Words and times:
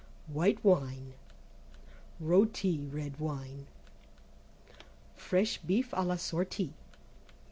(White 0.25 0.65
Wine). 0.65 1.13
Rôti 2.19 2.91
(Red 2.91 3.19
Wine). 3.19 3.67
Fresh 5.15 5.59
Beef 5.59 5.91
à 5.91 6.03
la 6.03 6.15
sortie. 6.15 6.73